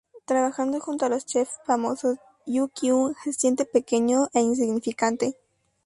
Trabajando 0.25 0.79
junto 0.79 1.05
a 1.05 1.09
dos 1.09 1.27
chefs 1.27 1.51
famosos, 1.63 2.17
Yoo 2.47 2.69
Kyung 2.69 3.15
se 3.23 3.33
siente 3.33 3.65
pequeño 3.65 4.29
e 4.33 4.39
insignificante. 4.39 5.37